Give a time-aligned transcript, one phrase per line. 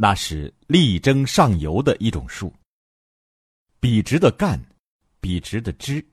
[0.00, 2.54] 那是力争上游的一种树。
[3.80, 4.64] 笔直的干，
[5.20, 6.06] 笔直的枝。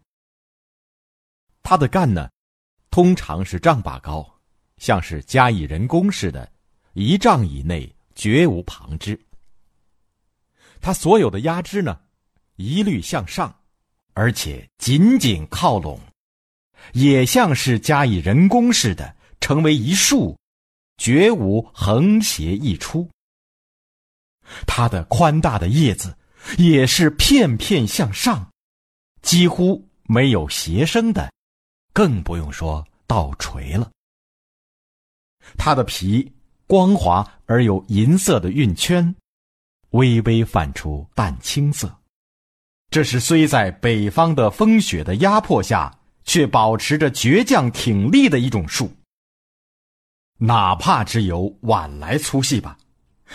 [1.61, 2.27] 它的干呢，
[2.89, 4.39] 通常是丈把高，
[4.77, 6.51] 像是加以人工似的，
[6.93, 9.19] 一丈以内绝无旁枝。
[10.81, 12.01] 它所有的压枝呢，
[12.55, 13.55] 一律向上，
[14.13, 15.99] 而且紧紧靠拢，
[16.93, 20.35] 也像是加以人工似的，成为一束，
[20.97, 23.07] 绝无横斜溢出。
[24.65, 26.15] 它的宽大的叶子
[26.57, 28.49] 也是片片向上，
[29.21, 31.31] 几乎没有斜生的，
[31.93, 33.89] 更不用说倒垂了。
[35.57, 36.31] 它的皮
[36.67, 39.15] 光滑而有银色的晕圈，
[39.91, 41.95] 微微泛出淡青色。
[42.89, 48.91] 这是虽在北方的风雪的压迫下，却保持着倔强挺立的一种树。
[50.37, 52.77] 哪怕只有晚来粗细吧。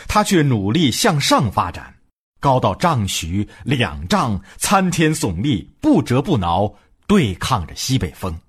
[0.09, 1.95] 他却努力向上发展，
[2.39, 6.75] 高到丈许、两丈，参天耸立，不折不挠，
[7.07, 8.41] 对抗着西北风。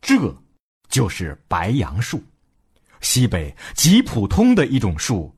[0.00, 0.42] 这，
[0.88, 2.22] 就是白杨树，
[3.00, 5.34] 西北极普通的一种树，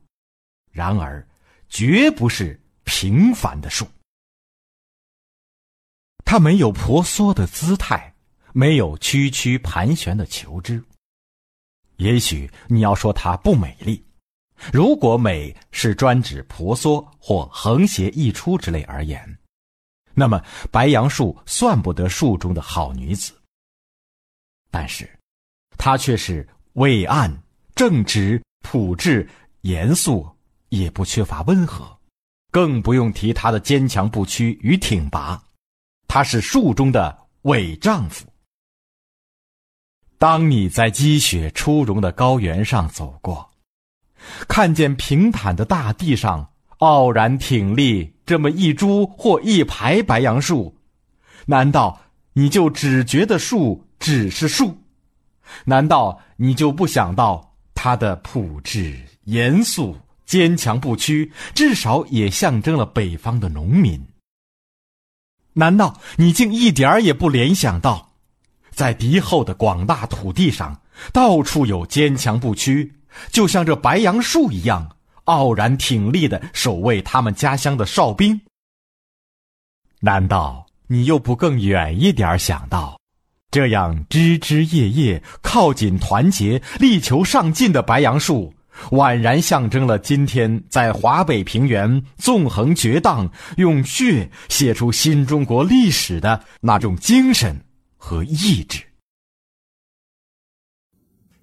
[0.71, 1.27] 然而，
[1.69, 3.87] 绝不是平凡的树。
[6.23, 8.15] 它没有婆娑的姿态，
[8.53, 10.83] 没有曲曲盘旋的球枝。
[11.97, 14.04] 也许你要说它不美丽。
[14.71, 19.37] 如果美是专指婆娑或横斜溢出之类而言，
[20.13, 23.33] 那么白杨树算不得树中的好女子。
[24.71, 25.09] 但是，
[25.77, 27.31] 她却是伟岸、
[27.75, 29.29] 正直、朴质、
[29.61, 30.27] 严肃，
[30.69, 31.85] 也不缺乏温和，
[32.49, 35.41] 更不用提她的坚强不屈与挺拔。
[36.07, 38.25] 她是树中的伟丈夫。
[40.17, 43.51] 当你在积雪初融的高原上走过。
[44.47, 46.49] 看见平坦的大地上
[46.79, 50.75] 傲然挺立这么一株或一排白杨树，
[51.45, 52.01] 难道
[52.33, 54.77] 你就只觉得树只是树？
[55.65, 64.03] 难道你就不想到它的朴质、严肃、坚强不屈，至少也象征了北方的农民？
[65.53, 68.13] 难道你竟一点儿也不联想到，
[68.71, 70.81] 在敌后的广大土地上，
[71.13, 72.91] 到处有坚强不屈？
[73.31, 74.95] 就像这白杨树一样，
[75.25, 78.39] 傲然挺立的守卫他们家乡的哨兵。
[79.99, 82.99] 难道你又不更远一点想到，
[83.49, 88.53] 这样枝枝叶叶靠紧团结、力求上进的白杨树，
[88.91, 93.27] 宛然象征了今天在华北平原纵横绝荡、
[93.57, 97.59] 用血写出新中国历史的那种精神
[97.97, 98.84] 和意志。